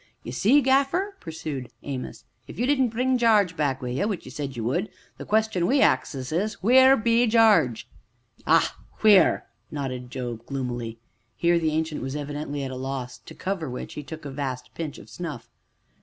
[0.23, 4.31] "Ye see, Gaffer," pursued Amos, "if you didn't bring Jarge back wi' you w'ich you
[4.31, 4.89] said you would
[5.19, 7.87] the question we axes is wheer be Jarge?"
[8.47, 8.75] "Ah!
[9.03, 10.97] wheer?" nodded Job gloomily.
[11.37, 14.73] Here the Ancient was evidently at a loss, to cover which, he took a vast
[14.73, 15.51] pinch of snuff.